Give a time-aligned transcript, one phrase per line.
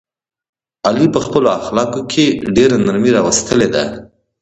[0.87, 3.83] علي په خپلو اخلاقو کې ډېره نرمي راوستلې ده.